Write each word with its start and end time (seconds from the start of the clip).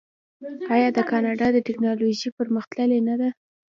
آیا 0.75 0.89
د 0.93 0.99
کاناډا 1.09 1.47
ټیکنالوژي 1.67 2.29
پرمختللې 2.37 2.99
نه 3.07 3.15
ده؟ 3.21 3.29